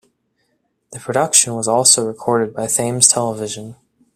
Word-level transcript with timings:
The 0.93 0.99
production 0.99 1.53
was 1.53 1.67
also 1.67 2.07
recorded 2.07 2.55
by 2.55 2.65
Thames 2.65 3.07
Television. 3.07 3.75